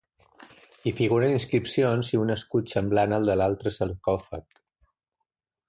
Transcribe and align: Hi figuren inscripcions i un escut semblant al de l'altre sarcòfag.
Hi 0.85 0.93
figuren 0.99 1.33
inscripcions 1.39 2.09
i 2.15 2.21
un 2.23 2.35
escut 2.37 2.75
semblant 2.77 3.15
al 3.19 3.31
de 3.33 3.37
l'altre 3.43 3.75
sarcòfag. 3.79 4.61